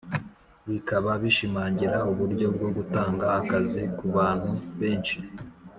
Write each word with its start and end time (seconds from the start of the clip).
bikaba 0.69 1.11
bishimangira 1.21 1.97
uburyo 2.11 2.47
bwo 2.55 2.69
gutanga 2.75 3.25
akazi 3.39 3.83
ku 3.97 4.05
bantu 4.15 4.49
benshi 4.79 5.17